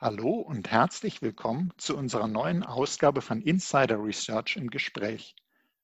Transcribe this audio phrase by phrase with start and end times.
[0.00, 5.34] Hallo und herzlich willkommen zu unserer neuen Ausgabe von Insider Research im Gespräch.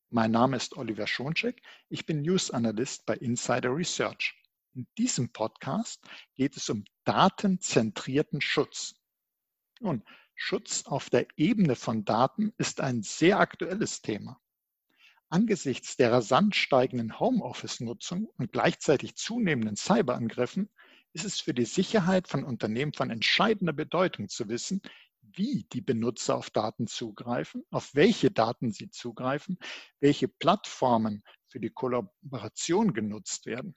[0.09, 4.41] Mein Name ist Oliver Schoncheck, ich bin News Analyst bei Insider Research.
[4.73, 6.00] In diesem Podcast
[6.37, 8.95] geht es um datenzentrierten Schutz.
[9.80, 10.04] Nun,
[10.36, 14.40] Schutz auf der Ebene von Daten ist ein sehr aktuelles Thema.
[15.28, 20.70] Angesichts der rasant steigenden Homeoffice-Nutzung und gleichzeitig zunehmenden Cyberangriffen
[21.14, 24.82] ist es für die Sicherheit von Unternehmen von entscheidender Bedeutung zu wissen,
[25.22, 29.58] wie die Benutzer auf Daten zugreifen, auf welche Daten sie zugreifen,
[30.00, 33.74] welche Plattformen für die Kollaboration genutzt werden.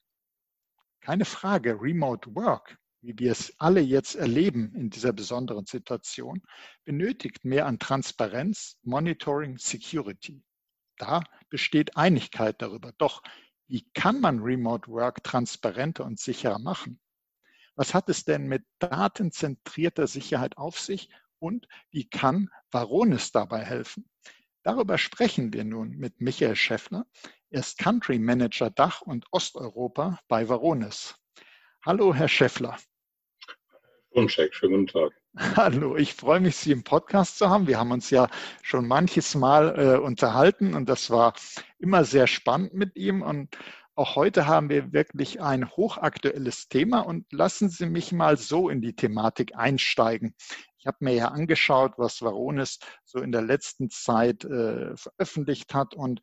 [0.99, 6.41] Keine Frage, Remote Work, wie wir es alle jetzt erleben in dieser besonderen Situation,
[6.85, 10.43] benötigt mehr an Transparenz, Monitoring, Security.
[10.97, 12.91] Da besteht Einigkeit darüber.
[12.97, 13.21] Doch
[13.67, 16.99] wie kann man Remote Work transparenter und sicherer machen?
[17.77, 24.09] Was hat es denn mit datenzentrierter Sicherheit auf sich und wie kann Varonis dabei helfen?
[24.63, 27.05] Darüber sprechen wir nun mit Michael Schäffler.
[27.51, 31.15] Er ist Country Manager Dach und Osteuropa bei Varonis.
[31.85, 32.77] Hallo, Herr Schäffler.
[34.09, 35.13] Uncheck, schönen guten Tag.
[35.55, 37.67] Hallo, ich freue mich, Sie im Podcast zu haben.
[37.67, 38.27] Wir haben uns ja
[38.63, 41.35] schon manches Mal äh, unterhalten und das war
[41.77, 43.21] immer sehr spannend mit ihm.
[43.21, 43.55] Und
[43.97, 48.79] auch heute haben wir wirklich ein hochaktuelles Thema und lassen Sie mich mal so in
[48.79, 50.35] die Thematik einsteigen.
[50.77, 55.95] Ich habe mir ja angeschaut, was Varonis so in der letzten Zeit äh, veröffentlicht hat
[55.95, 56.21] und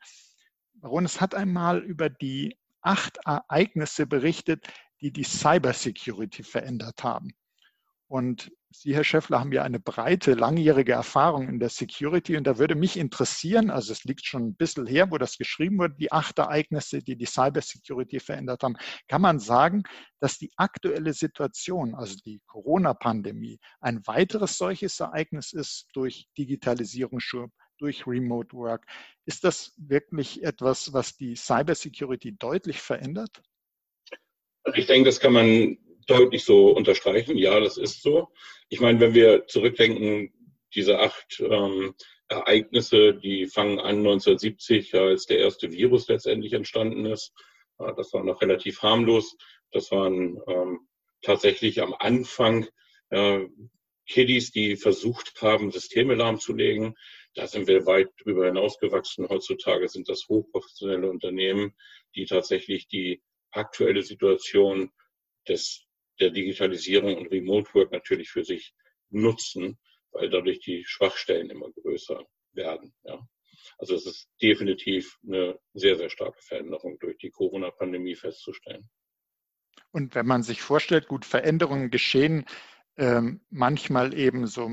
[0.75, 4.69] Varonis hat einmal über die acht Ereignisse berichtet,
[5.01, 7.33] die die Cybersecurity verändert haben.
[8.07, 12.37] Und Sie, Herr Schäffler, haben ja eine breite, langjährige Erfahrung in der Security.
[12.37, 15.79] Und da würde mich interessieren, also es liegt schon ein bisschen her, wo das geschrieben
[15.79, 18.77] wurde, die acht Ereignisse, die die Cybersecurity verändert haben.
[19.07, 19.85] Kann man sagen,
[20.19, 27.21] dass die aktuelle Situation, also die Corona-Pandemie, ein weiteres solches Ereignis ist durch Digitalisierung,
[27.79, 28.87] durch Remote Work?
[29.25, 33.41] Ist das wirklich etwas, was die Cybersecurity deutlich verändert?
[34.75, 37.37] Ich denke, das kann man deutlich so unterstreichen.
[37.37, 38.33] Ja, das ist so.
[38.75, 40.33] Ich meine, wenn wir zurückdenken,
[40.75, 41.95] diese acht ähm,
[42.27, 47.33] Ereignisse, die fangen an 1970, als der erste Virus letztendlich entstanden ist.
[47.79, 49.37] Das war noch relativ harmlos.
[49.71, 50.81] Das waren ähm,
[51.23, 52.67] tatsächlich am Anfang
[53.11, 53.47] äh,
[54.09, 56.97] Kiddies, die versucht haben, Systeme lahmzulegen.
[57.37, 59.29] Da sind wir weit drüber hinausgewachsen.
[59.29, 61.77] Heutzutage sind das hochprofessionelle Unternehmen,
[62.17, 64.91] die tatsächlich die aktuelle Situation
[65.47, 65.87] des
[66.21, 68.75] der Digitalisierung und Remote Work natürlich für sich
[69.11, 69.79] nutzen,
[70.13, 72.95] weil dadurch die Schwachstellen immer größer werden.
[73.05, 73.27] Ja.
[73.79, 78.89] Also es ist definitiv eine sehr, sehr starke Veränderung durch die Corona-Pandemie festzustellen.
[79.91, 82.47] Und wenn man sich vorstellt, gut, Veränderungen geschehen
[82.97, 84.69] ähm, manchmal eben so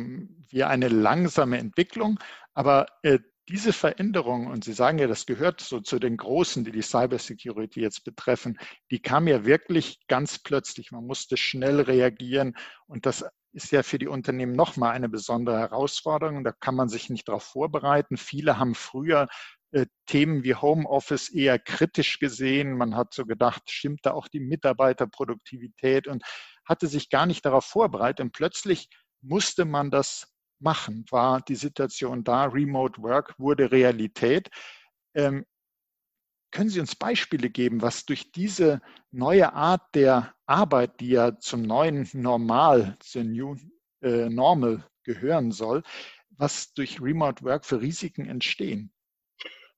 [0.50, 2.20] wie eine langsame Entwicklung,
[2.54, 3.20] aber äh,
[3.52, 7.82] diese Veränderung, und Sie sagen ja, das gehört so zu den Großen, die die Cybersecurity
[7.82, 8.58] jetzt betreffen,
[8.90, 10.92] die kam ja wirklich ganz plötzlich.
[10.92, 12.56] Man musste schnell reagieren
[12.88, 16.44] und das ist ja für die Unternehmen nochmal eine besondere Herausforderung.
[16.44, 18.16] Da kann man sich nicht darauf vorbereiten.
[18.16, 19.28] Viele haben früher
[19.72, 22.78] äh, Themen wie Homeoffice eher kritisch gesehen.
[22.78, 26.24] Man hat so gedacht, stimmt da auch die Mitarbeiterproduktivität und
[26.66, 28.22] hatte sich gar nicht darauf vorbereitet.
[28.22, 28.88] Und plötzlich
[29.22, 30.31] musste man das
[30.62, 32.46] machen, war die Situation da.
[32.46, 34.50] Remote Work wurde Realität.
[35.14, 35.46] Ähm,
[36.52, 41.62] können Sie uns Beispiele geben, was durch diese neue Art der Arbeit, die ja zum
[41.62, 43.56] neuen Normal, zur New
[44.02, 45.84] äh, Normal gehören soll,
[46.30, 48.92] was durch Remote Work für Risiken entstehen?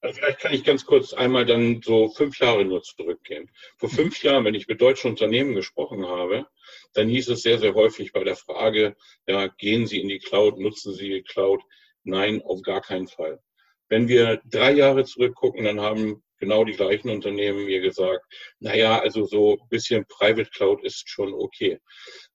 [0.04, 3.50] Also vielleicht kann ich ganz kurz einmal dann so fünf Jahre nur zurückgehen.
[3.78, 6.46] Vor fünf Jahren, wenn ich mit deutschen Unternehmen gesprochen habe,
[6.94, 8.98] dann hieß es sehr, sehr häufig bei der Frage,
[9.28, 11.62] ja, gehen Sie in die Cloud, nutzen Sie die Cloud?
[12.04, 13.40] Nein, auf gar keinen Fall.
[13.88, 18.26] Wenn wir drei Jahre zurückgucken, dann haben genau die gleichen Unternehmen mir gesagt,
[18.60, 21.80] naja, also so ein bisschen Private Cloud ist schon okay.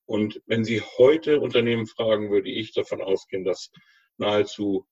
[0.06, 3.70] Und wenn Sie heute Unternehmen fragen, würde ich davon ausgehen, dass
[4.16, 4.86] nahezu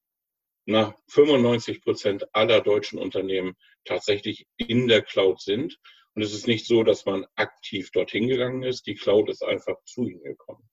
[0.66, 3.54] na, 95 Prozent aller deutschen Unternehmen
[3.84, 5.78] tatsächlich in der Cloud sind.
[6.14, 8.86] Und es ist nicht so, dass man aktiv dorthin gegangen ist.
[8.86, 10.68] Die Cloud ist einfach zu ihnen gekommen.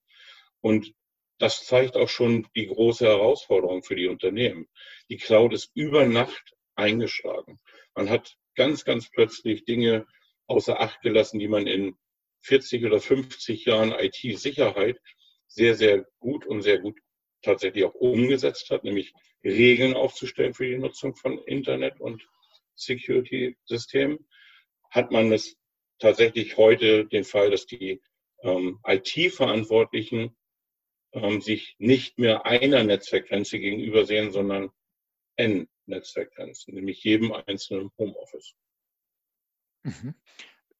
[0.60, 0.92] Und
[1.38, 4.66] das zeigt auch schon die große Herausforderung für die Unternehmen.
[5.10, 7.60] Die Cloud ist über Nacht eingeschlagen.
[7.94, 10.06] Man hat ganz, ganz plötzlich Dinge
[10.46, 11.96] außer Acht gelassen, die man in
[12.42, 14.98] 40 oder 50 Jahren IT-Sicherheit
[15.46, 16.98] sehr, sehr gut und sehr gut
[17.44, 19.12] tatsächlich auch umgesetzt hat, nämlich
[19.44, 22.26] Regeln aufzustellen für die Nutzung von Internet und
[22.74, 24.26] Security-Systemen,
[24.90, 25.56] hat man es
[25.98, 28.02] tatsächlich heute den Fall, dass die
[28.42, 30.36] ähm, IT-Verantwortlichen
[31.12, 34.70] ähm, sich nicht mehr einer Netzwerkgrenze gegenüber sehen, sondern
[35.36, 38.54] N Netzwerkgrenzen, nämlich jedem einzelnen Homeoffice.
[39.82, 40.14] Mhm.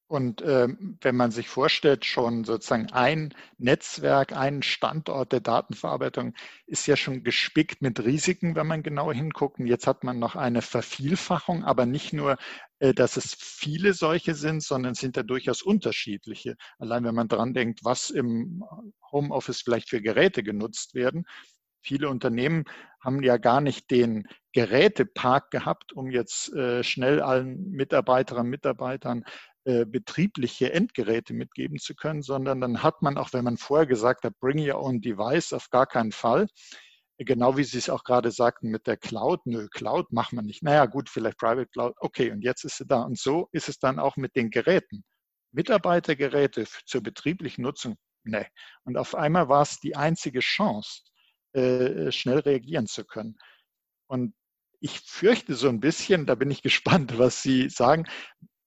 [0.07, 6.35] Und ähm, wenn man sich vorstellt, schon sozusagen ein Netzwerk, ein Standort der Datenverarbeitung
[6.67, 9.59] ist ja schon gespickt mit Risiken, wenn man genau hinguckt.
[9.59, 12.37] Und jetzt hat man noch eine Vervielfachung, aber nicht nur,
[12.77, 16.55] äh, dass es viele solche sind, sondern es sind ja durchaus unterschiedliche.
[16.77, 18.63] Allein wenn man dran denkt, was im
[19.11, 21.25] Homeoffice vielleicht für Geräte genutzt werden.
[21.81, 22.65] Viele Unternehmen
[22.99, 29.23] haben ja gar nicht den Gerätepark gehabt, um jetzt äh, schnell allen Mitarbeiterinnen und Mitarbeitern
[29.65, 34.23] äh, betriebliche Endgeräte mitgeben zu können, sondern dann hat man, auch wenn man vorher gesagt
[34.23, 36.47] hat, bring your own device, auf gar keinen Fall.
[37.17, 40.61] Genau wie Sie es auch gerade sagten mit der Cloud, nö, Cloud macht man nicht.
[40.61, 43.01] Naja, gut, vielleicht Private Cloud, okay, und jetzt ist sie da.
[43.01, 45.03] Und so ist es dann auch mit den Geräten.
[45.51, 48.45] Mitarbeitergeräte zur betrieblichen Nutzung, ne.
[48.83, 51.01] Und auf einmal war es die einzige Chance,
[51.53, 53.35] äh, schnell reagieren zu können.
[54.07, 54.35] Und
[54.79, 56.61] ich fürchte so ein bisschen, da bin ich
[57.09, 58.05] gespannt, was Sie sagen,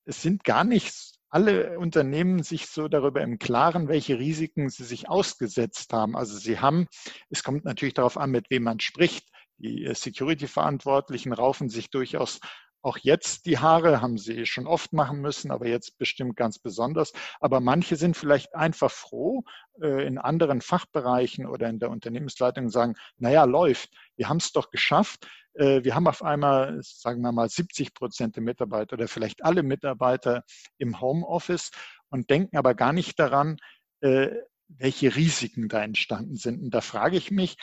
[0.09, 5.11] es sind gar nicht alle Unternehmen sich so darüber im Klaren, welche Risiken sie sich
[5.11, 6.17] ausgesetzt haben.
[6.17, 6.87] Also sie haben,
[7.29, 9.29] es kommt natürlich darauf an, mit wem man spricht.
[9.59, 12.41] Die äh, Security-Verantwortlichen raufen sich durchaus
[12.83, 17.13] auch jetzt die Haare, haben sie schon oft machen müssen, aber jetzt bestimmt ganz besonders.
[17.41, 19.45] Aber manche sind vielleicht einfach froh,
[19.81, 24.71] äh, in anderen Fachbereichen oder in der Unternehmensleitung sagen, naja, läuft, wir haben es doch
[24.71, 25.29] geschafft.
[25.55, 29.63] Äh, wir haben auf einmal, sagen wir mal, 70 Prozent der Mitarbeiter oder vielleicht alle
[29.63, 30.45] Mitarbeiter
[30.79, 31.71] im Homeoffice
[32.11, 33.59] und denken aber gar nicht daran,
[34.01, 34.29] äh,
[34.69, 36.63] welche Risiken da entstanden sind.
[36.63, 37.57] Und da frage ich mich,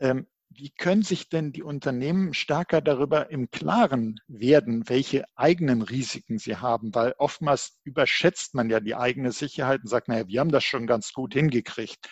[0.00, 6.38] ähm, wie können sich denn die Unternehmen stärker darüber im Klaren werden, welche eigenen Risiken
[6.38, 6.94] sie haben?
[6.94, 10.86] Weil oftmals überschätzt man ja die eigene Sicherheit und sagt, naja, wir haben das schon
[10.86, 12.08] ganz gut hingekriegt.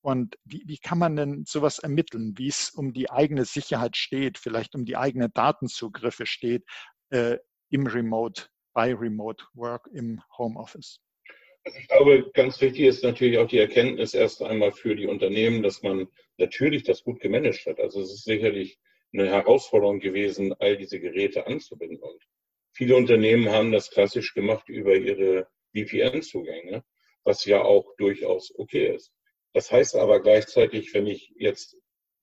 [0.00, 4.38] Und wie, wie kann man denn sowas ermitteln, wie es um die eigene Sicherheit steht,
[4.38, 6.64] vielleicht um die eigenen Datenzugriffe steht
[7.10, 7.38] äh,
[7.70, 11.00] im Remote, bei Remote Work im Homeoffice?
[11.66, 15.64] Also ich glaube, ganz wichtig ist natürlich auch die Erkenntnis erst einmal für die Unternehmen,
[15.64, 16.06] dass man
[16.38, 17.80] natürlich das gut gemanagt hat.
[17.80, 18.78] Also es ist sicherlich
[19.12, 21.98] eine Herausforderung gewesen, all diese Geräte anzubinden.
[21.98, 22.22] Und
[22.72, 26.84] viele Unternehmen haben das klassisch gemacht über ihre VPN-Zugänge,
[27.24, 29.12] was ja auch durchaus okay ist.
[29.52, 31.76] Das heißt aber gleichzeitig, wenn ich jetzt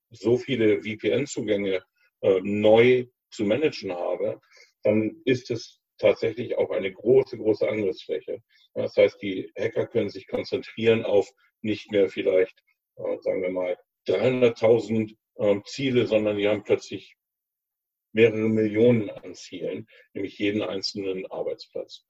[0.10, 1.84] so viele VPN-Zugänge
[2.22, 4.39] äh, neu zu managen habe,
[4.84, 8.42] dann ist es tatsächlich auch eine große, große Angriffsfläche.
[8.74, 11.30] Das heißt, die Hacker können sich konzentrieren auf
[11.62, 12.58] nicht mehr vielleicht,
[12.96, 13.78] äh, sagen wir mal,
[14.08, 17.16] 300.000 äh, Ziele, sondern die haben plötzlich
[18.14, 22.06] mehrere Millionen an Zielen, nämlich jeden einzelnen Arbeitsplatz.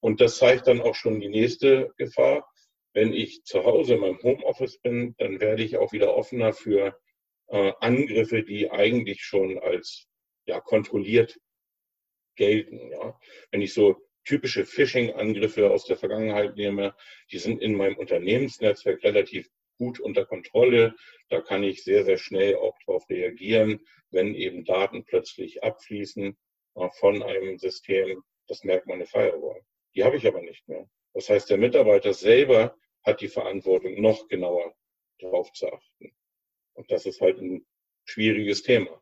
[0.00, 2.48] Und das zeigt dann auch schon die nächste Gefahr.
[2.92, 6.98] Wenn ich zu Hause in meinem Homeoffice bin, dann werde ich auch wieder offener für
[7.48, 10.06] äh, Angriffe, die eigentlich schon als
[10.46, 11.38] ja, kontrolliert
[12.36, 12.90] gelten.
[12.90, 13.18] Ja.
[13.50, 13.96] Wenn ich so
[14.26, 16.94] typische Phishing-Angriffe aus der Vergangenheit nehme,
[17.30, 20.94] die sind in meinem Unternehmensnetzwerk relativ gut unter Kontrolle.
[21.28, 23.80] Da kann ich sehr, sehr schnell auch darauf reagieren,
[24.10, 26.36] wenn eben Daten plötzlich abfließen
[26.74, 28.22] äh, von einem System.
[28.48, 29.62] Das merkt meine Firewall.
[29.94, 30.88] Die habe ich aber nicht mehr.
[31.14, 34.74] Das heißt, der Mitarbeiter selber hat die Verantwortung, noch genauer
[35.20, 36.12] darauf zu achten.
[36.74, 37.64] Und das ist halt ein
[38.04, 39.00] schwieriges Thema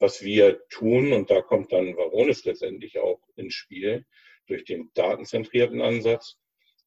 [0.00, 4.06] was wir tun, und da kommt dann Varonis letztendlich auch ins Spiel,
[4.50, 6.36] durch den datenzentrierten Ansatz.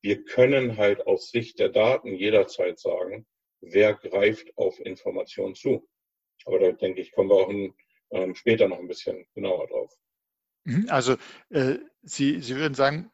[0.01, 3.25] Wir können halt aus Sicht der Daten jederzeit sagen,
[3.61, 5.87] wer greift auf Informationen zu.
[6.45, 7.73] Aber da denke ich, kommen wir auch in,
[8.11, 9.93] ähm, später noch ein bisschen genauer drauf.
[10.65, 11.15] Mhm, also
[11.49, 13.11] äh, Sie, Sie würden sagen,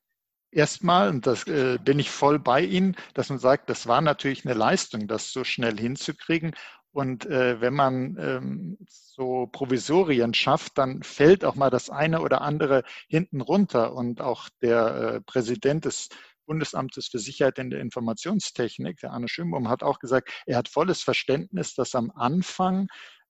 [0.51, 4.46] erstmal, und das äh, bin ich voll bei Ihnen, dass man sagt, das war natürlich
[4.46, 6.56] eine Leistung, das so schnell hinzukriegen.
[6.91, 12.41] Und äh, wenn man ähm, so Provisorien schafft, dann fällt auch mal das eine oder
[12.41, 13.93] andere hinten runter.
[13.93, 16.10] Und auch der äh, Präsident des
[16.46, 21.03] Bundesamtes für Sicherheit in der Informationstechnik, der Arne Schönbaum, hat auch gesagt, er hat volles
[21.03, 22.88] Verständnis, dass am Anfang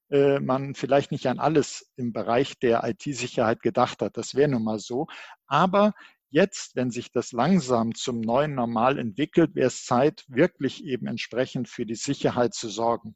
[0.10, 4.16] äh, man vielleicht nicht an alles im Bereich der IT-Sicherheit gedacht hat.
[4.16, 5.08] Das wäre nun mal so.
[5.48, 5.94] Aber
[6.32, 11.68] Jetzt, wenn sich das langsam zum neuen Normal entwickelt, wäre es Zeit, wirklich eben entsprechend
[11.68, 13.16] für die Sicherheit zu sorgen.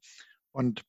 [0.53, 0.83] Und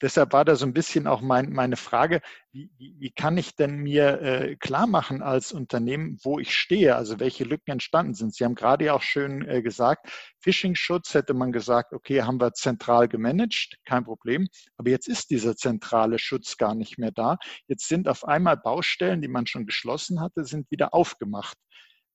[0.00, 2.20] deshalb war da so ein bisschen auch mein, meine Frage,
[2.52, 7.20] wie, wie, kann ich denn mir äh, klar machen als Unternehmen, wo ich stehe, also
[7.20, 8.34] welche Lücken entstanden sind.
[8.34, 10.08] Sie haben gerade ja auch schön äh, gesagt,
[10.40, 14.48] Phishing-Schutz hätte man gesagt, okay, haben wir zentral gemanagt, kein Problem.
[14.76, 17.36] Aber jetzt ist dieser zentrale Schutz gar nicht mehr da.
[17.66, 21.56] Jetzt sind auf einmal Baustellen, die man schon geschlossen hatte, sind wieder aufgemacht.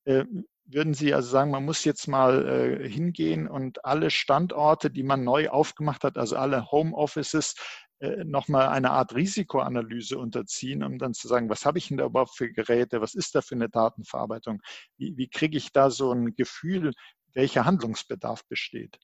[0.05, 0.25] Äh,
[0.65, 5.24] würden Sie also sagen, man muss jetzt mal äh, hingehen und alle Standorte, die man
[5.24, 7.55] neu aufgemacht hat, also alle Homeoffices,
[8.00, 12.05] äh, nochmal eine Art Risikoanalyse unterziehen, um dann zu sagen, was habe ich denn da
[12.05, 14.62] überhaupt für Geräte, was ist da für eine Datenverarbeitung,
[14.98, 16.91] wie, wie kriege ich da so ein Gefühl,
[17.34, 18.98] welcher Handlungsbedarf besteht?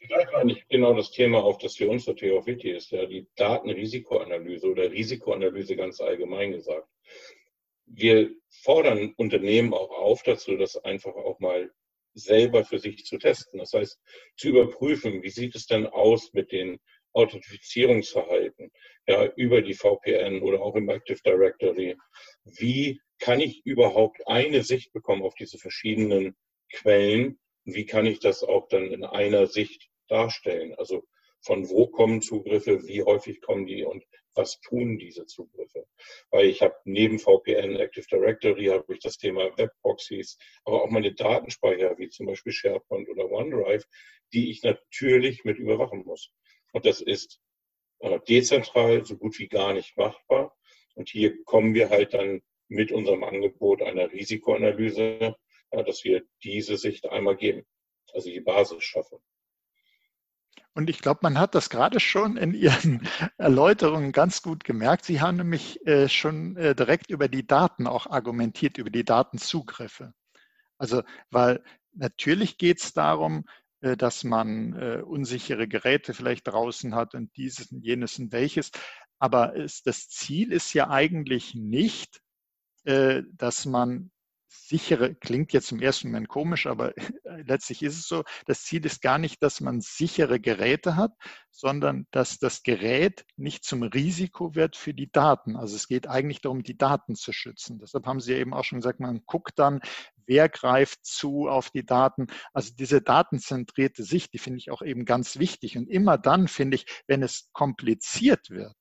[0.00, 3.06] Sie greifen eigentlich genau das Thema auf, das für uns natürlich auch wichtig ist, ja,
[3.06, 6.88] die Datenrisikoanalyse oder Risikoanalyse ganz allgemein gesagt.
[7.86, 11.70] Wir fordern Unternehmen auch auf dazu, das einfach auch mal
[12.14, 13.58] selber für sich zu testen.
[13.58, 13.98] Das heißt,
[14.36, 16.78] zu überprüfen, wie sieht es denn aus mit den
[17.12, 18.70] Authentifizierungsverhalten
[19.06, 21.96] ja, über die VPN oder auch im Active Directory.
[22.44, 26.36] Wie kann ich überhaupt eine Sicht bekommen auf diese verschiedenen
[26.72, 27.38] Quellen?
[27.64, 30.74] Wie kann ich das auch dann in einer Sicht darstellen?
[30.74, 31.04] Also
[31.40, 35.86] von wo kommen Zugriffe, wie häufig kommen die und was tun diese Zugriffe?
[36.30, 41.14] Weil ich habe neben VPN, Active Directory, habe ich das Thema Webproxys, aber auch meine
[41.14, 43.84] Datenspeicher, wie zum Beispiel SharePoint oder OneDrive,
[44.32, 46.30] die ich natürlich mit überwachen muss.
[46.72, 47.40] Und das ist
[48.00, 50.56] äh, dezentral so gut wie gar nicht machbar.
[50.94, 55.36] Und hier kommen wir halt dann mit unserem Angebot einer Risikoanalyse,
[55.70, 57.66] dass wir diese Sicht einmal geben,
[58.12, 59.18] also die Basis schaffen.
[60.74, 65.04] Und ich glaube, man hat das gerade schon in Ihren Erläuterungen ganz gut gemerkt.
[65.04, 70.12] Sie haben nämlich äh, schon äh, direkt über die Daten auch argumentiert, über die Datenzugriffe.
[70.76, 71.62] Also, weil
[71.92, 73.44] natürlich geht es darum,
[73.82, 78.72] äh, dass man unsichere Geräte vielleicht draußen hat und dieses und jenes und welches.
[79.20, 82.20] Aber es, das Ziel ist ja eigentlich nicht,
[82.84, 84.10] dass man
[84.54, 86.94] sichere, klingt jetzt im ersten Moment komisch, aber
[87.46, 91.12] letztlich ist es so, das Ziel ist gar nicht, dass man sichere Geräte hat,
[91.50, 95.56] sondern dass das Gerät nicht zum Risiko wird für die Daten.
[95.56, 97.78] Also es geht eigentlich darum, die Daten zu schützen.
[97.78, 99.80] Deshalb haben Sie ja eben auch schon gesagt, man guckt dann,
[100.26, 102.26] wer greift zu auf die Daten.
[102.52, 105.76] Also diese datenzentrierte Sicht, die finde ich auch eben ganz wichtig.
[105.76, 108.74] Und immer dann finde ich, wenn es kompliziert wird,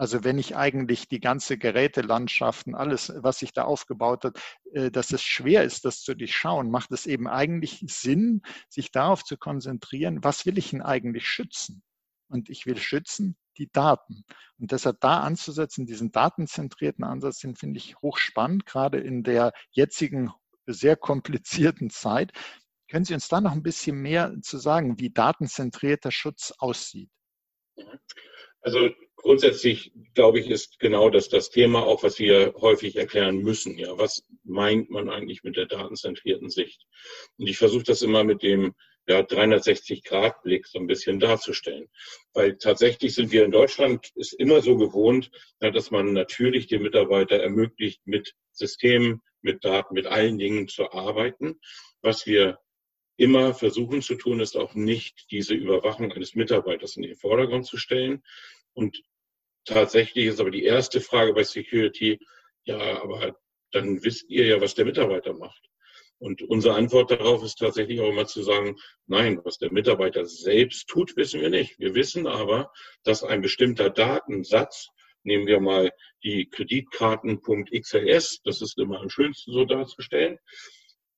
[0.00, 4.40] also wenn ich eigentlich die ganze Gerätelandschaften, alles, was sich da aufgebaut hat,
[4.72, 8.40] äh, dass es schwer ist, das zu durchschauen, macht es eben eigentlich Sinn,
[8.70, 11.82] sich darauf zu konzentrieren, was will ich denn eigentlich schützen?
[12.28, 14.24] Und ich will schützen die Daten.
[14.58, 20.32] Und deshalb da anzusetzen, diesen datenzentrierten Ansatz, den finde ich hochspannend, gerade in der jetzigen
[20.64, 22.32] sehr komplizierten Zeit.
[22.88, 27.10] Können Sie uns da noch ein bisschen mehr zu sagen, wie datenzentrierter Schutz aussieht?
[28.62, 28.90] Also
[29.22, 33.78] grundsätzlich, glaube ich, ist genau das das Thema, auch was wir häufig erklären müssen.
[33.78, 36.86] Ja, was meint man eigentlich mit der datenzentrierten Sicht?
[37.36, 38.74] Und ich versuche das immer mit dem
[39.08, 41.88] ja, 360-Grad-Blick so ein bisschen darzustellen.
[42.32, 46.82] Weil tatsächlich sind wir in Deutschland ist immer so gewohnt, ja, dass man natürlich den
[46.82, 51.60] Mitarbeiter ermöglicht, mit Systemen, mit Daten, mit allen Dingen zu arbeiten.
[52.02, 52.58] Was wir
[53.16, 57.76] immer versuchen zu tun, ist auch nicht diese Überwachung eines Mitarbeiters in den Vordergrund zu
[57.76, 58.22] stellen.
[58.72, 59.02] Und
[59.70, 62.18] tatsächlich ist aber die erste Frage bei Security,
[62.64, 63.36] ja, aber
[63.72, 65.70] dann wisst ihr ja, was der Mitarbeiter macht.
[66.18, 70.86] Und unsere Antwort darauf ist tatsächlich auch immer zu sagen, nein, was der Mitarbeiter selbst
[70.88, 71.78] tut, wissen wir nicht.
[71.78, 72.70] Wir wissen aber,
[73.04, 74.88] dass ein bestimmter Datensatz,
[75.22, 75.90] nehmen wir mal
[76.22, 80.38] die Kreditkarten.xls, das ist immer am schönsten so darzustellen,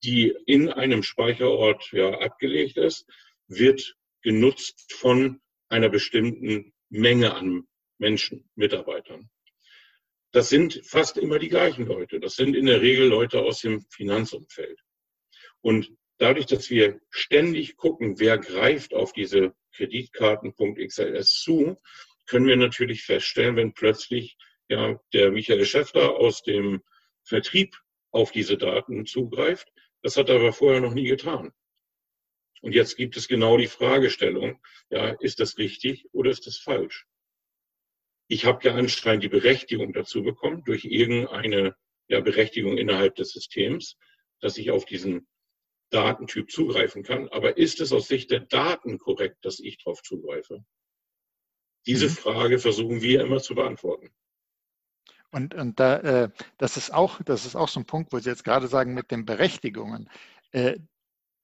[0.05, 3.05] die in einem Speicherort ja, abgelegt ist,
[3.49, 7.67] wird genutzt von einer bestimmten Menge an
[8.03, 9.31] Menschen, Mitarbeitern.
[10.33, 12.19] Das sind fast immer die gleichen Leute.
[12.19, 14.81] Das sind in der Regel Leute aus dem Finanzumfeld.
[15.61, 21.77] Und dadurch, dass wir ständig gucken, wer greift auf diese Kreditkarten.xls zu,
[22.27, 24.37] können wir natürlich feststellen, wenn plötzlich
[24.69, 26.83] ja, der Michael Schäffler aus dem
[27.23, 27.77] Vertrieb
[28.11, 29.69] auf diese Daten zugreift.
[30.03, 31.53] Das hat er aber vorher noch nie getan.
[32.63, 37.07] Und jetzt gibt es genau die Fragestellung, ja, ist das richtig oder ist das falsch?
[38.33, 41.77] Ich habe ja anscheinend die Berechtigung dazu bekommen, durch irgendeine
[42.09, 43.99] ja, Berechtigung innerhalb des Systems,
[44.41, 45.29] dass ich auf diesen
[45.91, 47.29] Datentyp zugreifen kann.
[47.29, 50.65] Aber ist es aus Sicht der Daten korrekt, dass ich darauf zugreife?
[51.85, 52.13] Diese mhm.
[52.13, 54.09] Frage versuchen wir immer zu beantworten.
[55.31, 58.31] Und, und da, äh, das, ist auch, das ist auch so ein Punkt, wo Sie
[58.31, 60.09] jetzt gerade sagen, mit den Berechtigungen.
[60.53, 60.79] Äh,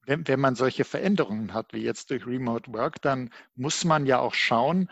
[0.07, 4.21] wenn, wenn man solche Veränderungen hat, wie jetzt durch Remote Work, dann muss man ja
[4.21, 4.89] auch schauen,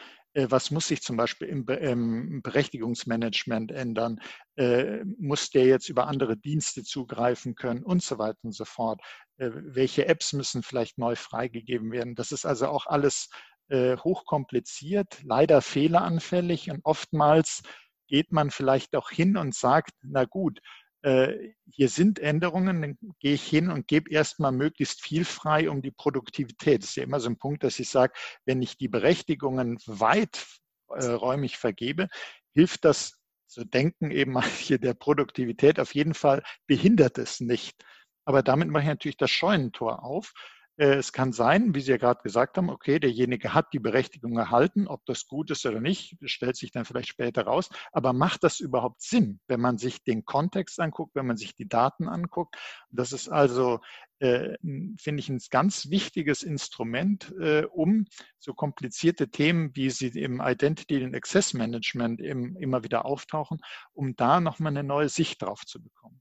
[0.48, 4.20] was muss sich zum Beispiel im, im Berechtigungsmanagement ändern?
[4.56, 9.00] Äh, muss der jetzt über andere Dienste zugreifen können und so weiter und so fort?
[9.38, 12.14] Äh, welche Apps müssen vielleicht neu freigegeben werden?
[12.14, 13.28] Das ist also auch alles
[13.68, 17.64] hochkompliziert, leider fehleranfällig und oftmals
[18.06, 20.60] geht man vielleicht auch hin und sagt, na gut,
[21.02, 25.82] äh, hier sind Änderungen, dann gehe ich hin und gebe erstmal möglichst viel frei um
[25.82, 26.82] die Produktivität.
[26.82, 28.12] Das ist ja immer so ein Punkt, dass ich sage,
[28.44, 32.08] wenn ich die Berechtigungen weiträumig äh, vergebe,
[32.52, 37.84] hilft das, so denken eben hier der Produktivität auf jeden Fall, behindert es nicht.
[38.24, 40.32] Aber damit mache ich natürlich das Scheunentor auf
[40.76, 44.88] es kann sein, wie Sie ja gerade gesagt haben, okay, derjenige hat die Berechtigung erhalten,
[44.88, 47.70] ob das gut ist oder nicht, stellt sich dann vielleicht später raus.
[47.92, 51.66] Aber macht das überhaupt Sinn, wenn man sich den Kontext anguckt, wenn man sich die
[51.66, 52.56] Daten anguckt?
[52.90, 53.80] Das ist also,
[54.18, 54.56] äh,
[54.98, 58.04] finde ich, ein ganz wichtiges Instrument, äh, um
[58.38, 63.60] so komplizierte Themen, wie sie im Identity and Access Management eben immer wieder auftauchen,
[63.94, 66.20] um da nochmal eine neue Sicht drauf zu bekommen.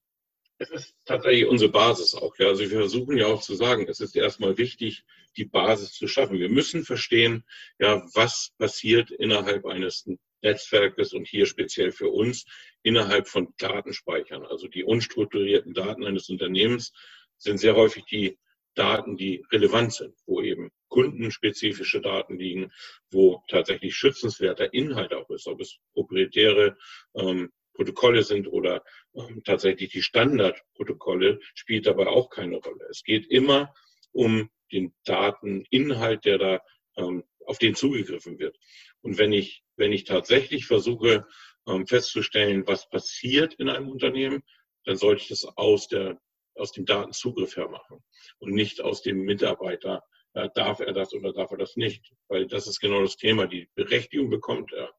[0.58, 2.38] Es ist tatsächlich unsere Basis auch.
[2.38, 2.48] Ja.
[2.48, 5.04] Also wir versuchen ja auch zu sagen, es ist erstmal wichtig,
[5.36, 6.40] die Basis zu schaffen.
[6.40, 7.44] Wir müssen verstehen,
[7.78, 10.08] ja, was passiert innerhalb eines
[10.42, 12.46] Netzwerkes und hier speziell für uns
[12.84, 14.46] innerhalb von Datenspeichern.
[14.46, 16.94] Also die unstrukturierten Daten eines Unternehmens
[17.38, 18.38] sind sehr häufig die
[18.76, 22.72] Daten, die relevant sind, wo eben kundenspezifische Daten liegen,
[23.10, 26.78] wo tatsächlich schützenswerter Inhalt auch ist, ob es proprietäre
[27.16, 28.84] ähm, Protokolle sind oder
[29.16, 32.86] ähm, tatsächlich die Standardprotokolle, spielt dabei auch keine Rolle.
[32.90, 33.74] Es geht immer
[34.12, 36.62] um den Dateninhalt, der da
[36.98, 38.58] ähm, auf den zugegriffen wird.
[39.02, 41.28] Und wenn ich, wenn ich tatsächlich versuche
[41.68, 44.44] ähm, festzustellen, was passiert in einem Unternehmen,
[44.86, 46.20] dann sollte ich das aus der
[46.56, 48.04] aus dem Datenzugriff her machen
[48.40, 50.04] und nicht aus dem Mitarbeiter.
[50.34, 52.14] Äh, darf er das oder darf er das nicht?
[52.28, 53.48] Weil das ist genau das Thema.
[53.48, 54.94] Die Berechtigung bekommt er.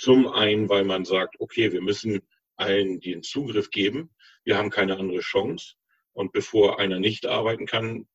[0.00, 2.22] Zum einen, weil man sagt, okay, wir müssen
[2.56, 4.08] allen den Zugriff geben.
[4.44, 5.74] Wir haben keine andere Chance.
[6.12, 8.08] Und bevor einer nicht arbeiten kann,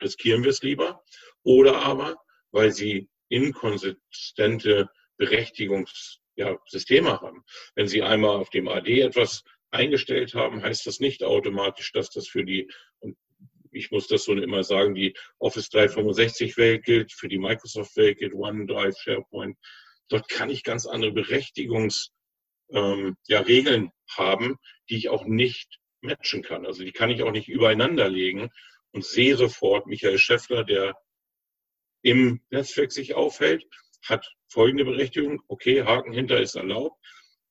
[0.00, 1.02] riskieren wir es lieber.
[1.42, 2.14] Oder aber,
[2.52, 7.42] weil sie inkonsistente Berechtigungssysteme ja, haben.
[7.74, 12.28] Wenn Sie einmal auf dem AD etwas eingestellt haben, heißt das nicht automatisch, dass das
[12.28, 13.16] für die, und
[13.72, 18.18] ich muss das so immer sagen, die Office 365 Welt gilt, für die Microsoft Welt
[18.18, 19.58] gilt, OneDrive, SharePoint,
[20.08, 22.12] Dort kann ich ganz andere Berechtigungsregeln
[22.72, 23.44] ähm, ja,
[24.16, 24.56] haben,
[24.88, 26.66] die ich auch nicht matchen kann.
[26.66, 28.50] Also die kann ich auch nicht übereinander legen
[28.92, 30.96] und sehe sofort, Michael Schäffler, der
[32.02, 33.64] im Netzwerk sich aufhält,
[34.02, 35.42] hat folgende Berechtigung.
[35.48, 36.96] Okay, Haken hinter ist erlaubt.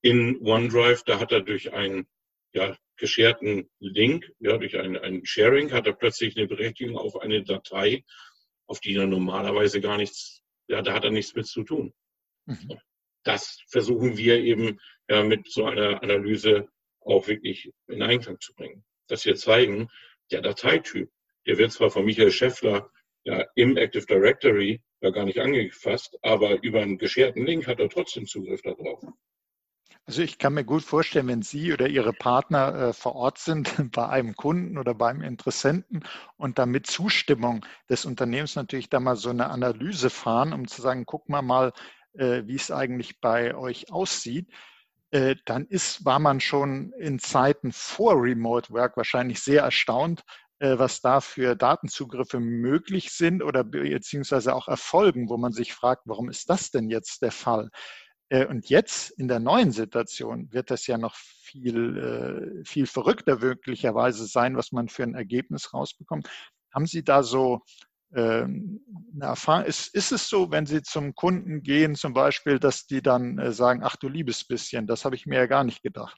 [0.01, 2.07] In OneDrive, da hat er durch einen
[2.53, 7.43] ja, gescherten Link, ja, durch ein, ein Sharing, hat er plötzlich eine Berechtigung auf eine
[7.43, 8.03] Datei,
[8.67, 11.93] auf die er normalerweise gar nichts, ja, da hat er nichts mit zu tun.
[12.45, 12.79] Mhm.
[13.23, 14.79] Das versuchen wir eben
[15.09, 16.67] ja, mit so einer Analyse
[17.01, 18.83] auch wirklich in Einklang zu bringen.
[19.07, 19.89] Dass wir zeigen,
[20.31, 21.09] der Dateityp,
[21.45, 22.89] der wird zwar von Michael Schäffler
[23.25, 27.89] ja, im Active Directory ja gar nicht angefasst, aber über einen gescherten Link hat er
[27.89, 29.03] trotzdem Zugriff darauf.
[30.05, 33.73] Also ich kann mir gut vorstellen, wenn Sie oder Ihre Partner äh, vor Ort sind
[33.93, 36.03] bei einem Kunden oder beim Interessenten
[36.35, 40.81] und dann mit Zustimmung des Unternehmens natürlich da mal so eine Analyse fahren, um zu
[40.81, 41.71] sagen, guck mal mal,
[42.13, 44.47] äh, wie es eigentlich bei euch aussieht,
[45.11, 50.23] äh, dann ist, war man schon in Zeiten vor Remote Work wahrscheinlich sehr erstaunt,
[50.59, 56.03] äh, was da für Datenzugriffe möglich sind oder beziehungsweise auch erfolgen, wo man sich fragt,
[56.05, 57.69] warum ist das denn jetzt der Fall?
[58.49, 64.57] Und jetzt in der neuen Situation wird das ja noch viel, viel verrückter möglicherweise sein,
[64.57, 66.27] was man für ein Ergebnis rausbekommt.
[66.73, 67.61] Haben Sie da so
[68.15, 68.81] ähm,
[69.19, 69.65] Erfahrung.
[69.65, 73.51] Ist, ist es so, wenn Sie zum Kunden gehen, zum Beispiel, dass die dann äh,
[73.51, 76.17] sagen, ach du liebes bisschen, das habe ich mir ja gar nicht gedacht?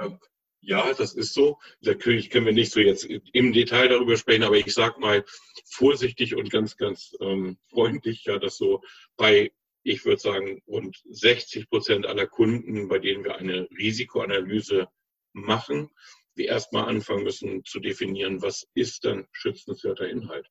[0.00, 0.18] Ähm,
[0.66, 1.58] ja, das ist so.
[1.80, 5.24] Natürlich können wir nicht so jetzt im Detail darüber sprechen, aber ich sage mal
[5.66, 8.82] vorsichtig und ganz, ganz ähm, freundlich, ja, dass so
[9.16, 9.52] bei,
[9.82, 14.88] ich würde sagen, rund 60 Prozent aller Kunden, bei denen wir eine Risikoanalyse
[15.34, 15.90] machen,
[16.34, 20.48] wir erstmal anfangen müssen zu definieren, was ist denn schützenswerter Inhalt.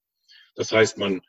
[0.55, 1.21] Das heißt, man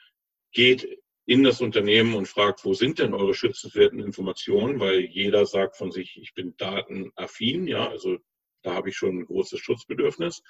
[0.53, 0.87] geht
[1.27, 4.81] in das Unternehmen und fragt, wo sind denn eure schützenswerten Informationen?
[4.81, 8.19] Weil jeder sagt von sich, ich bin datenaffin, ja, also
[8.63, 10.43] da habe ich schon ein großes Schutzbedürfnis.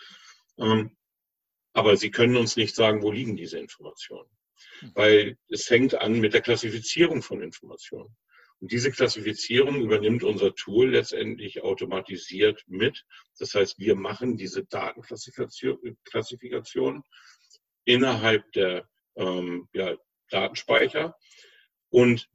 [0.59, 0.97] Ähm,
[1.73, 4.29] aber sie können uns nicht sagen, wo liegen diese Informationen.
[4.81, 4.93] Hm.
[4.95, 8.17] Weil es fängt an mit der Klassifizierung von Informationen.
[8.61, 13.05] Und diese Klassifizierung übernimmt unser Tool letztendlich automatisiert mit.
[13.39, 17.03] Das heißt, wir machen diese Datenklassifikation
[17.85, 19.97] innerhalb der ähm, ja,
[20.31, 21.17] Datenspeicher
[21.91, 22.29] und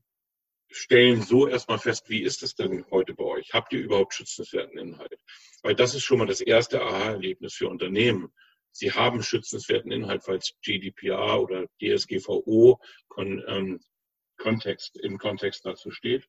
[0.72, 3.54] stellen so erstmal fest, wie ist es denn heute bei euch?
[3.54, 5.20] Habt ihr überhaupt schützenswerten Inhalt?
[5.64, 8.32] Weil das ist schon mal das erste Aha-Erlebnis für Unternehmen.
[8.72, 13.80] Sie haben schützenswerten Inhalt, es GDPR oder DSGVO kon, ähm,
[14.38, 16.28] Kontext, im Kontext dazu steht.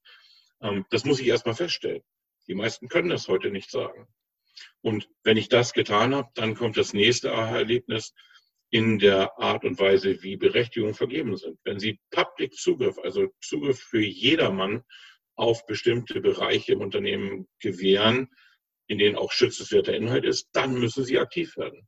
[0.62, 2.02] Ähm, das muss ich erstmal feststellen.
[2.48, 4.08] Die meisten können das heute nicht sagen.
[4.80, 8.14] Und wenn ich das getan habe, dann kommt das nächste Aha-Erlebnis
[8.70, 11.58] in der Art und Weise, wie Berechtigungen vergeben sind.
[11.64, 14.84] Wenn Sie Public Zugriff, also Zugriff für jedermann
[15.34, 18.28] auf bestimmte Bereiche im Unternehmen gewähren,
[18.86, 21.86] in denen auch schützenswerter Inhalt ist, dann müssen Sie aktiv werden.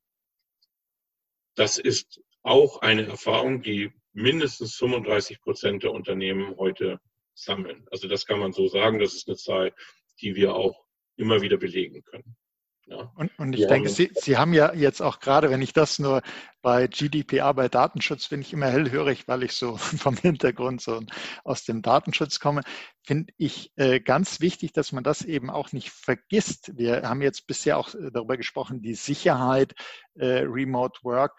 [1.54, 7.00] Das ist auch eine Erfahrung, die mindestens 35 Prozent der Unternehmen heute
[7.34, 7.86] sammeln.
[7.90, 8.98] Also das kann man so sagen.
[8.98, 9.74] Das ist eine Zahl,
[10.20, 10.84] die wir auch
[11.16, 12.36] immer wieder belegen können.
[12.86, 13.12] Ja.
[13.14, 13.68] Und, und, ich ja.
[13.68, 16.22] denke, Sie, Sie haben ja jetzt auch gerade, wenn ich das nur
[16.62, 21.00] bei GDPR, bei Datenschutz, bin ich immer hellhörig, weil ich so vom Hintergrund so
[21.44, 22.62] aus dem Datenschutz komme,
[23.04, 26.76] finde ich äh, ganz wichtig, dass man das eben auch nicht vergisst.
[26.76, 29.74] Wir haben jetzt bisher auch äh, darüber gesprochen, die Sicherheit,
[30.14, 31.36] äh, Remote Work.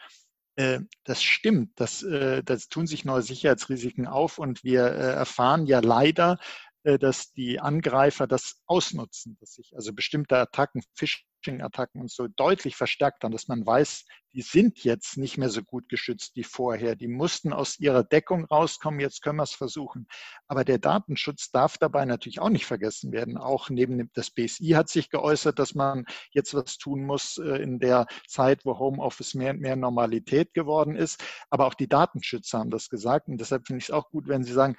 [0.56, 5.79] Äh, das stimmt, das, äh, das tun sich neue Sicherheitsrisiken auf und wir erfahren ja
[5.79, 6.38] leider,
[6.86, 12.75] dass die Angreifer das ausnutzen, dass sich also bestimmte Attacken, Fisch Phishing-Attacken und so deutlich
[12.75, 16.95] verstärkt haben, dass man weiß, die sind jetzt nicht mehr so gut geschützt wie vorher.
[16.95, 20.08] Die mussten aus ihrer Deckung rauskommen, jetzt können wir es versuchen.
[20.47, 23.38] Aber der Datenschutz darf dabei natürlich auch nicht vergessen werden.
[23.38, 27.62] Auch neben dem, das BSI hat sich geäußert, dass man jetzt was tun muss äh,
[27.62, 31.23] in der Zeit, wo Homeoffice mehr und mehr Normalität geworden ist.
[31.51, 33.27] Aber auch die Datenschützer haben das gesagt.
[33.27, 34.75] Und deshalb finde ich es auch gut, wenn Sie sagen,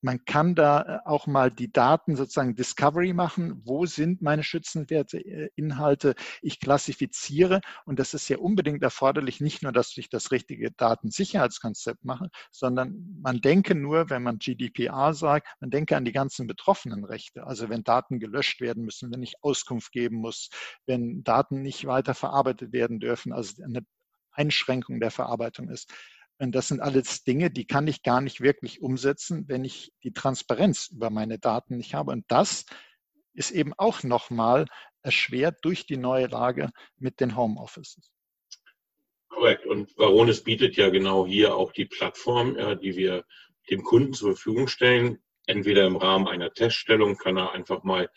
[0.00, 3.62] man kann da äh, auch mal die Daten sozusagen Discovery machen.
[3.64, 6.14] Wo sind meine schützenwerte äh, Inhalte?
[6.40, 12.04] Ich klassifiziere und das ist ja unbedingt erforderlich, nicht nur, dass ich das richtige Datensicherheitskonzept
[12.04, 17.04] mache, sondern man denke nur, wenn man GDPR sagt, man denke an die ganzen betroffenen
[17.04, 17.46] Rechte.
[17.46, 20.50] Also wenn Daten gelöscht werden müssen, wenn ich Auskunft geben muss,
[20.86, 23.82] wenn Daten nicht weiter verarbeitet werden dürfen, also eine
[24.32, 25.92] Einschränkung der Verarbeitung ist.
[26.42, 30.12] Und das sind alles Dinge, die kann ich gar nicht wirklich umsetzen, wenn ich die
[30.12, 32.10] Transparenz über meine Daten nicht habe.
[32.10, 32.66] Und das
[33.32, 34.66] ist eben auch nochmal
[35.02, 38.12] erschwert durch die neue Lage mit den Homeoffices.
[39.28, 39.66] Korrekt.
[39.66, 43.24] Und Varonis bietet ja genau hier auch die Plattform, ja, die wir
[43.70, 45.22] dem Kunden zur Verfügung stellen.
[45.46, 48.10] Entweder im Rahmen einer Teststellung kann er einfach mal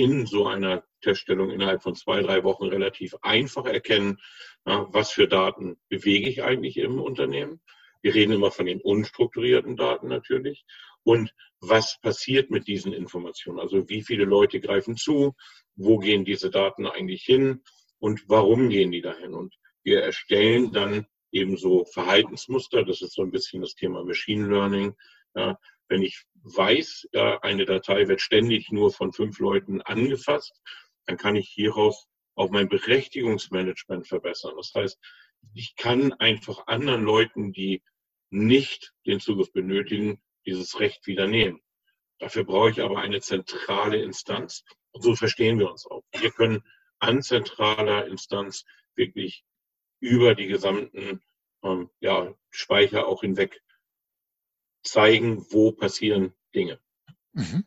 [0.00, 4.18] in so einer Teststellung innerhalb von zwei, drei Wochen relativ einfach erkennen,
[4.66, 7.60] ja, was für Daten bewege ich eigentlich im Unternehmen.
[8.02, 10.64] Wir reden immer von den unstrukturierten Daten natürlich.
[11.02, 13.60] Und was passiert mit diesen Informationen?
[13.60, 15.34] Also wie viele Leute greifen zu?
[15.76, 17.62] Wo gehen diese Daten eigentlich hin?
[17.98, 19.34] Und warum gehen die dahin?
[19.34, 22.84] Und wir erstellen dann eben so Verhaltensmuster.
[22.84, 24.94] Das ist so ein bisschen das Thema Machine Learning.
[25.34, 25.58] Ja,
[25.90, 30.58] wenn ich weiß, ja, eine Datei wird ständig nur von fünf Leuten angefasst,
[31.06, 34.54] dann kann ich hieraus auch mein Berechtigungsmanagement verbessern.
[34.56, 34.98] Das heißt,
[35.52, 37.82] ich kann einfach anderen Leuten, die
[38.30, 41.60] nicht den Zugriff benötigen, dieses Recht wieder nehmen.
[42.18, 44.64] Dafür brauche ich aber eine zentrale Instanz.
[44.92, 46.02] Und so verstehen wir uns auch.
[46.12, 46.62] Wir können
[46.98, 49.44] an zentraler Instanz wirklich
[50.00, 51.22] über die gesamten
[51.62, 53.60] ähm, ja, Speicher auch hinweg
[54.82, 56.78] zeigen, wo passieren Dinge.
[57.32, 57.64] Mhm.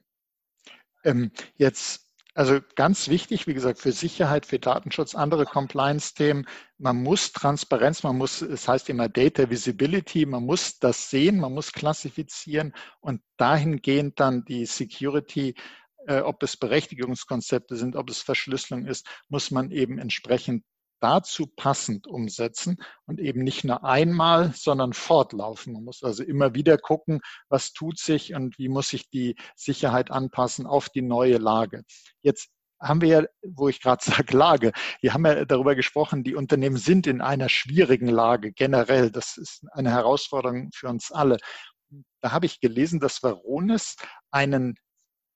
[1.03, 2.03] Ähm, jetzt
[2.35, 6.47] also ganz wichtig, wie gesagt, für Sicherheit, für Datenschutz, andere Compliance-Themen.
[6.79, 11.53] Man muss Transparenz, man muss, es heißt immer Data Visibility, man muss das sehen, man
[11.53, 15.53] muss klassifizieren und dahingehend dann die Security,
[16.07, 20.63] äh, ob es Berechtigungskonzepte sind, ob es Verschlüsselung ist, muss man eben entsprechend
[21.03, 25.73] dazu passend umsetzen und eben nicht nur einmal, sondern fortlaufen.
[25.73, 30.11] Man muss also immer wieder gucken, was tut sich und wie muss sich die Sicherheit
[30.11, 31.83] anpassen auf die neue Lage.
[32.21, 36.35] Jetzt haben wir ja, wo ich gerade sage Lage, wir haben ja darüber gesprochen, die
[36.35, 39.11] Unternehmen sind in einer schwierigen Lage generell.
[39.11, 41.37] Das ist eine Herausforderung für uns alle.
[42.21, 43.97] Da habe ich gelesen, dass Varonis
[44.31, 44.75] einen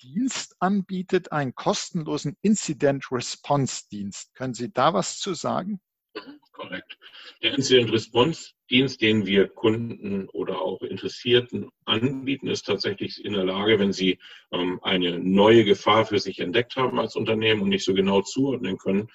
[0.02, 4.34] Dienst anbietet, einen kostenlosen Incident Response Dienst.
[4.36, 5.80] Können Sie da was zu sagen?
[6.52, 6.98] Korrekt.
[7.44, 13.46] Der Incident Response Dienst, den wir Kunden oder auch Interessierten anbieten, ist tatsächlich in der
[13.46, 14.20] Lage, wenn sie
[14.52, 18.78] ähm, eine neue Gefahr für sich entdeckt haben als Unternehmen und nicht so genau zuordnen
[18.78, 19.08] können,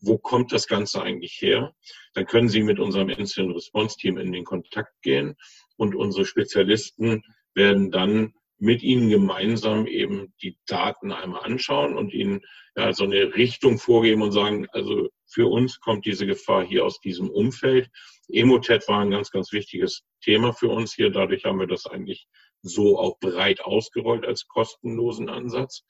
[0.00, 1.74] wo kommt das Ganze eigentlich her,
[2.14, 5.36] dann können Sie mit unserem Incident Response Team in den Kontakt gehen
[5.76, 7.22] und unsere Spezialisten
[7.54, 12.42] werden dann mit ihnen gemeinsam eben die Daten einmal anschauen und ihnen
[12.76, 17.00] ja, so eine Richtung vorgeben und sagen, also für uns kommt diese Gefahr hier aus
[17.00, 17.90] diesem Umfeld.
[18.28, 21.10] Emotet war ein ganz, ganz wichtiges Thema für uns hier.
[21.10, 22.28] Dadurch haben wir das eigentlich
[22.62, 25.82] so auch breit ausgerollt als kostenlosen Ansatz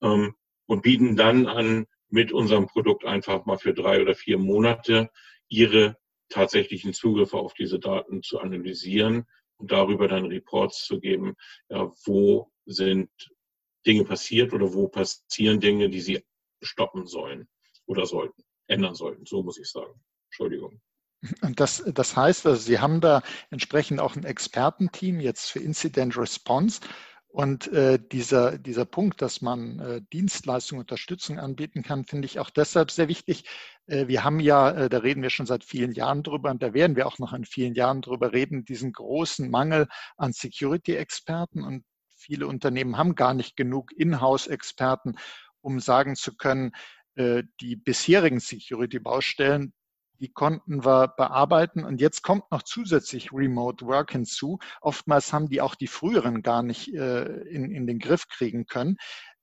[0.00, 0.34] ähm,
[0.64, 5.10] und bieten dann an, mit unserem Produkt einfach mal für drei oder vier Monate
[5.48, 5.98] ihre
[6.30, 9.26] tatsächlichen Zugriffe auf diese Daten zu analysieren
[9.60, 11.36] und darüber dann Reports zu geben,
[11.68, 13.10] ja, wo sind
[13.86, 16.24] Dinge passiert oder wo passieren Dinge, die sie
[16.62, 17.48] stoppen sollen.
[17.90, 19.26] oder sollten, ändern sollten.
[19.26, 19.92] So muss ich sagen.
[20.26, 20.80] Entschuldigung.
[21.42, 26.16] Und das, das heißt, also Sie haben da entsprechend auch ein Expertenteam jetzt für Incident
[26.16, 26.80] Response.
[27.32, 32.50] Und äh, dieser, dieser Punkt, dass man äh, Dienstleistungen, Unterstützung anbieten kann, finde ich auch
[32.50, 33.44] deshalb sehr wichtig.
[33.86, 36.74] Äh, wir haben ja, äh, da reden wir schon seit vielen Jahren drüber und da
[36.74, 41.62] werden wir auch noch in vielen Jahren drüber reden, diesen großen Mangel an Security-Experten.
[41.62, 41.84] Und
[42.16, 45.14] viele Unternehmen haben gar nicht genug Inhouse-Experten,
[45.60, 46.72] um sagen zu können,
[47.14, 49.72] äh, die bisherigen Security-Baustellen,
[50.20, 51.84] die konnten wir bearbeiten.
[51.84, 54.58] Und jetzt kommt noch zusätzlich Remote Work hinzu.
[54.80, 58.96] Oftmals haben die auch die früheren gar nicht äh, in, in den Griff kriegen können.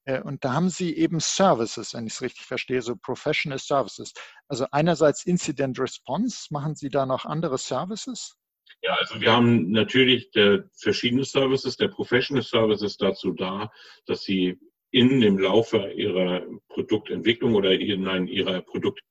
[0.05, 4.13] Äh, und da haben sie eben Services, wenn ich es richtig verstehe, so Professional Services.
[4.47, 8.37] Also einerseits Incident Response, machen Sie da noch andere Services?
[8.81, 10.29] Ja, also wir haben natürlich
[10.73, 11.77] verschiedene Services.
[11.77, 13.71] Der Professional Service ist dazu da,
[14.05, 14.59] dass Sie
[14.91, 19.01] in dem Laufe Ihrer Produktentwicklung oder in ihrer Produkt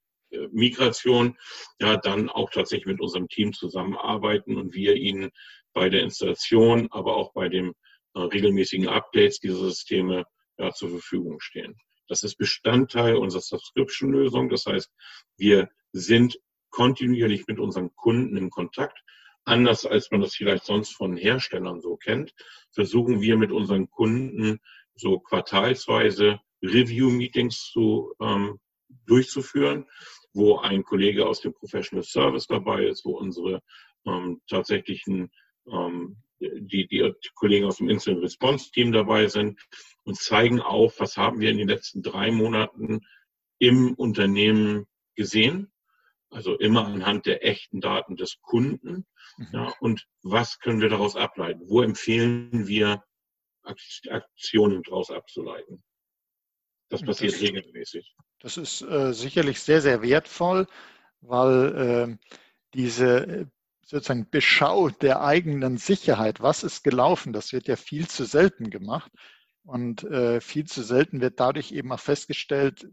[0.51, 1.37] Migration
[1.81, 5.31] ja dann auch tatsächlich mit unserem Team zusammenarbeiten und wir ihnen
[5.73, 7.73] bei der Installation, aber auch bei den
[8.15, 10.25] äh, regelmäßigen Updates dieser Systeme
[10.59, 11.77] ja, zur Verfügung stehen.
[12.09, 14.49] Das ist Bestandteil unserer Subscription-Lösung.
[14.49, 14.91] Das heißt,
[15.37, 16.39] wir sind
[16.71, 18.99] kontinuierlich mit unseren Kunden in Kontakt.
[19.45, 22.33] Anders als man das vielleicht sonst von Herstellern so kennt,
[22.73, 24.59] versuchen wir mit unseren Kunden
[24.95, 28.59] so quartalsweise Review-Meetings zu ähm,
[29.07, 29.87] durchzuführen,
[30.33, 33.63] wo ein Kollege aus dem Professional Service dabei ist, wo unsere
[34.05, 35.31] ähm, tatsächlichen
[35.71, 39.59] ähm, die, die Kollegen aus dem Incident Response Team dabei sind
[40.05, 43.01] und zeigen auf, was haben wir in den letzten drei Monaten
[43.59, 45.73] im Unternehmen gesehen.
[46.29, 49.07] Also immer anhand der echten Daten des Kunden.
[49.39, 49.49] Mhm.
[49.53, 51.63] Ja, und was können wir daraus ableiten?
[51.69, 53.03] Wo empfehlen wir
[53.63, 55.83] Aktionen daraus abzuleiten?
[56.89, 58.15] Das passiert das, regelmäßig.
[58.41, 60.67] Das ist äh, sicherlich sehr, sehr wertvoll,
[61.21, 62.17] weil äh,
[62.75, 63.51] diese
[63.83, 69.11] sozusagen Beschau der eigenen Sicherheit, was ist gelaufen, das wird ja viel zu selten gemacht.
[69.65, 72.87] Und äh, viel zu selten wird dadurch eben auch festgestellt,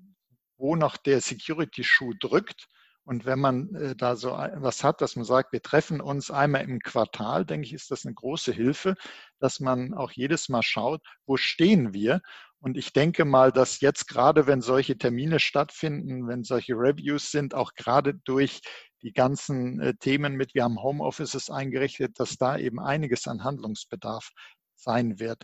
[0.58, 2.68] wo noch der Security-Schuh drückt.
[3.06, 6.64] Und wenn man äh, da so was hat, dass man sagt, wir treffen uns einmal
[6.64, 8.96] im Quartal, denke ich, ist das eine große Hilfe,
[9.40, 12.22] dass man auch jedes Mal schaut, wo stehen wir
[12.64, 17.54] und ich denke mal, dass jetzt gerade, wenn solche Termine stattfinden, wenn solche Reviews sind,
[17.54, 18.62] auch gerade durch
[19.02, 24.32] die ganzen äh, Themen mit, wir haben Homeoffices eingerichtet, dass da eben einiges an Handlungsbedarf
[24.78, 25.44] sein wird.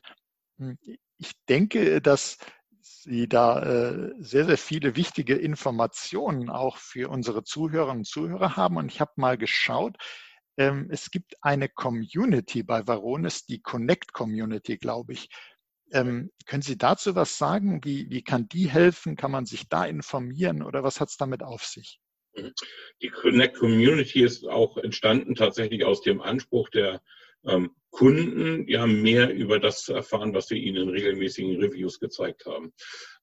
[0.59, 0.77] Hm,
[1.17, 2.37] ich denke, dass
[2.79, 8.77] Sie da äh, sehr, sehr viele wichtige Informationen auch für unsere Zuhörerinnen und Zuhörer haben.
[8.77, 9.97] Und ich habe mal geschaut,
[10.55, 15.27] ähm, es gibt eine Community bei Varonis, die Connect Community, glaube ich.
[15.91, 17.81] Ähm, können Sie dazu was sagen?
[17.83, 19.15] Wie, wie kann die helfen?
[19.15, 21.99] Kann man sich da informieren oder was hat es damit auf sich?
[23.01, 27.01] Die Connect Community ist auch entstanden tatsächlich aus dem Anspruch der
[27.45, 32.45] ähm, Kunden, ja, mehr über das zu erfahren, was wir ihnen in regelmäßigen Reviews gezeigt
[32.45, 32.73] haben.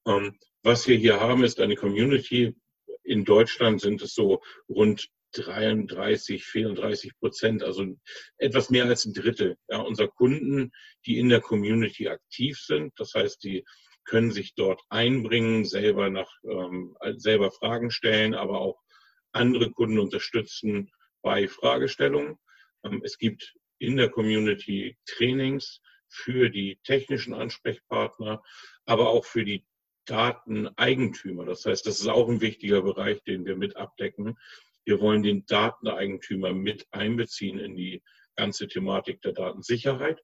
[0.07, 2.57] Ähm, was wir hier haben, ist eine Community.
[3.05, 7.87] In Deutschland sind es so rund 33, 34 Prozent, also
[8.39, 10.73] etwas mehr als ein Drittel ja, unserer Kunden,
[11.05, 12.93] die in der Community aktiv sind.
[12.97, 13.65] Das heißt, die
[14.05, 18.81] können sich dort einbringen, selber nach ähm, selber Fragen stellen, aber auch
[19.33, 20.91] andere Kunden unterstützen
[21.23, 22.39] bei Fragestellungen.
[22.85, 28.43] Ähm, es gibt in der Community Trainings für die technischen Ansprechpartner,
[28.85, 29.67] aber auch für die
[30.07, 31.45] Dateneigentümer.
[31.45, 34.39] Das heißt, das ist auch ein wichtiger Bereich, den wir mit abdecken.
[34.87, 38.03] Wir wollen den Dateneigentümer mit einbeziehen in die
[38.37, 40.22] ganze Thematik der Datensicherheit.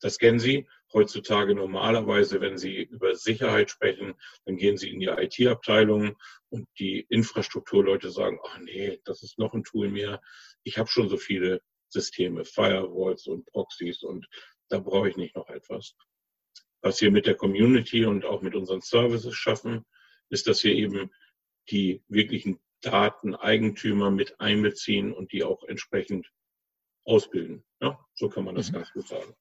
[0.00, 4.14] Das kennen Sie heutzutage normalerweise, wenn Sie über Sicherheit sprechen,
[4.44, 6.16] dann gehen Sie in die IT-Abteilung
[6.50, 10.20] und die Infrastrukturleute sagen, ach nee, das ist noch ein Tool mehr.
[10.64, 14.26] Ich habe schon so viele Systeme, Firewalls und Proxys und
[14.68, 15.94] da brauche ich nicht noch etwas.
[16.80, 19.84] Was wir mit der Community und auch mit unseren Services schaffen,
[20.30, 21.10] ist, dass wir eben
[21.70, 26.30] die wirklichen Dateneigentümer mit einbeziehen und die auch entsprechend
[27.04, 27.64] ausbilden.
[27.80, 28.74] Ja, so kann man das mhm.
[28.74, 29.34] ganz gut sagen.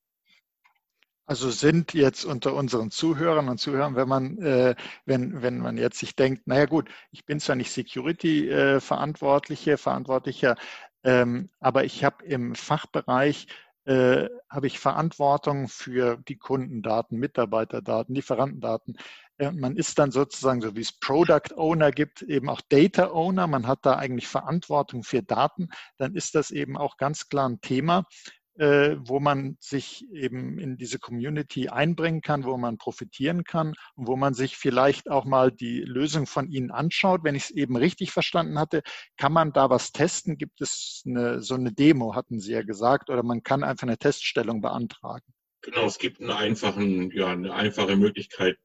[1.30, 6.00] Also sind jetzt unter unseren Zuhörern und Zuhörern, wenn man, äh, wenn, wenn man jetzt
[6.00, 10.56] sich denkt, naja gut, ich bin zwar nicht Security-Verantwortliche, äh, Verantwortlicher,
[11.04, 13.47] ähm, aber ich habe im Fachbereich
[13.84, 18.97] äh, habe ich Verantwortung für die Kundendaten, Mitarbeiterdaten, Lieferantendaten.
[19.39, 23.47] Man ist dann sozusagen, so wie es Product Owner gibt, eben auch Data Owner.
[23.47, 25.69] Man hat da eigentlich Verantwortung für Daten.
[25.97, 28.06] Dann ist das eben auch ganz klar ein Thema,
[28.58, 34.08] äh, wo man sich eben in diese Community einbringen kann, wo man profitieren kann und
[34.08, 37.23] wo man sich vielleicht auch mal die Lösung von Ihnen anschaut.
[37.23, 38.82] Wenn ich es eben richtig verstanden hatte,
[39.17, 40.38] kann man da was testen?
[40.38, 43.97] Gibt es eine, so eine Demo, hatten Sie ja gesagt, oder man kann einfach eine
[44.00, 45.34] Teststellung beantragen?
[45.62, 48.58] Genau, es gibt einen einfachen, ja, eine einfache Möglichkeit,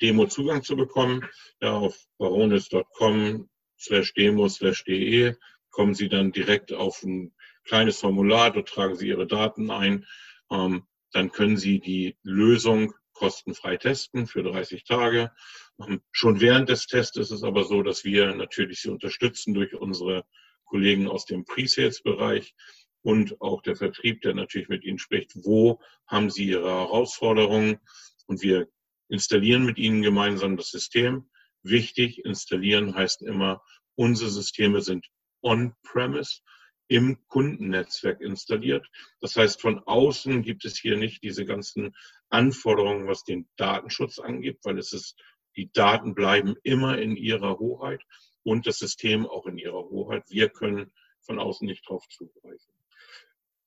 [0.00, 1.28] einen Demo-Zugang zu bekommen.
[1.60, 5.34] Ja, auf baronis.com slash demo slash de
[5.70, 10.06] kommen Sie dann direkt auf ein kleines Formular, dort tragen Sie Ihre Daten ein.
[10.50, 15.32] Ähm, dann können Sie die Lösung kostenfrei testen für 30 Tage.
[15.80, 19.74] Ähm, schon während des Tests ist es aber so, dass wir natürlich Sie unterstützen durch
[19.74, 20.24] unsere
[20.64, 22.54] Kollegen aus dem Pre-Sales-Bereich
[23.02, 25.32] und auch der Vertrieb, der natürlich mit Ihnen spricht.
[25.34, 27.78] Wo haben Sie Ihre Herausforderungen?
[28.26, 28.68] Und wir
[29.08, 31.30] installieren mit Ihnen gemeinsam das System.
[31.62, 33.62] Wichtig, installieren heißt immer,
[33.94, 35.06] unsere Systeme sind
[35.42, 36.40] on-premise
[36.88, 38.86] im Kundennetzwerk installiert.
[39.20, 41.94] Das heißt, von außen gibt es hier nicht diese ganzen
[42.28, 45.18] Anforderungen, was den Datenschutz angeht, weil es ist,
[45.56, 48.02] die Daten bleiben immer in ihrer Hoheit
[48.42, 50.24] und das System auch in ihrer Hoheit.
[50.28, 52.74] Wir können von außen nicht drauf zugreifen.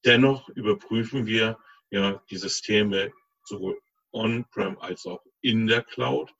[0.05, 1.57] Dennoch überprüfen wir
[1.89, 3.11] ja die Systeme
[3.43, 3.79] sowohl
[4.11, 6.33] on-prem als auch in der Cloud.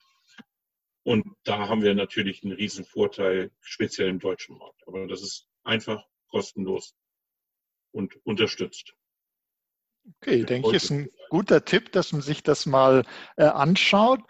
[1.02, 4.86] Und da haben wir natürlich einen riesen Vorteil, speziell im deutschen Markt.
[4.86, 6.94] Aber das ist einfach kostenlos
[7.92, 8.94] und unterstützt.
[10.20, 13.04] Okay, denke ich, ist ein guter Tipp, dass man sich das mal
[13.36, 14.20] äh, anschaut.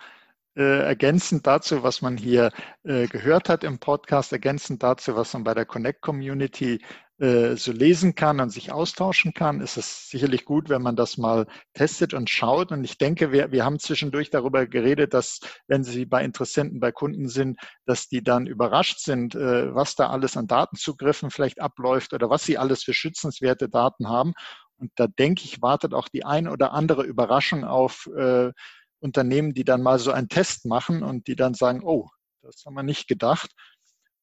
[0.56, 2.50] Äh, ergänzend dazu, was man hier
[2.82, 6.82] äh, gehört hat im Podcast, ergänzend dazu, was man bei der Connect Community
[7.18, 11.18] äh, so lesen kann und sich austauschen kann, ist es sicherlich gut, wenn man das
[11.18, 12.70] mal testet und schaut.
[12.70, 16.92] Und ich denke, wir, wir haben zwischendurch darüber geredet, dass wenn Sie bei Interessenten, bei
[16.92, 22.12] Kunden sind, dass die dann überrascht sind, äh, was da alles an Datenzugriffen vielleicht abläuft
[22.12, 24.32] oder was sie alles für schützenswerte Daten haben.
[24.76, 28.52] Und da denke ich, wartet auch die ein oder andere Überraschung auf äh,
[29.00, 32.08] Unternehmen, die dann mal so einen Test machen und die dann sagen, oh,
[32.42, 33.50] das haben wir nicht gedacht.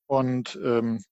[0.08, 1.04] Und ähm,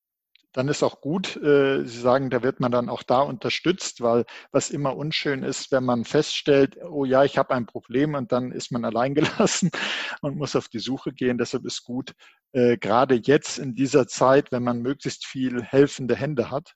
[0.53, 4.25] dann ist auch gut, äh, Sie sagen, da wird man dann auch da unterstützt, weil
[4.51, 8.51] was immer unschön ist, wenn man feststellt, oh ja, ich habe ein Problem und dann
[8.51, 9.71] ist man alleingelassen
[10.21, 11.37] und muss auf die Suche gehen.
[11.37, 12.13] Deshalb ist gut,
[12.53, 16.73] äh, gerade jetzt in dieser Zeit, wenn man möglichst viel helfende Hände hat.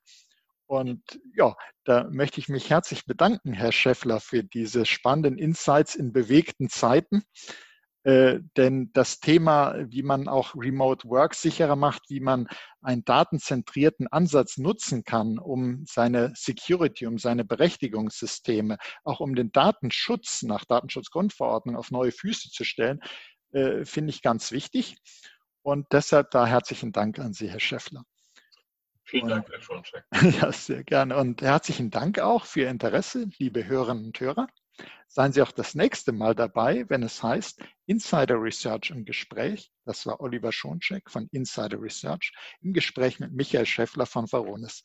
[0.66, 1.02] Und
[1.34, 6.68] ja, da möchte ich mich herzlich bedanken, Herr Schäffler, für diese spannenden Insights in bewegten
[6.68, 7.24] Zeiten.
[8.08, 12.48] Äh, denn das Thema, wie man auch Remote Work sicherer macht, wie man
[12.82, 20.44] einen datenzentrierten Ansatz nutzen kann, um seine Security, um seine Berechtigungssysteme, auch um den Datenschutz
[20.44, 23.02] nach Datenschutzgrundverordnung auf neue Füße zu stellen,
[23.52, 24.96] äh, finde ich ganz wichtig.
[25.62, 28.04] Und deshalb da herzlichen Dank an Sie, Herr Schäffler.
[29.04, 30.06] Vielen Dank, Herr Schoncheck.
[30.42, 31.18] Ja, sehr gerne.
[31.18, 34.48] Und herzlichen Dank auch für Ihr Interesse, liebe Hörerinnen und Hörer.
[35.08, 39.72] Seien Sie auch das nächste Mal dabei, wenn es heißt Insider Research im Gespräch.
[39.86, 44.76] Das war Oliver Schoncheck von Insider Research im Gespräch mit Michael Schäffler von Varonis.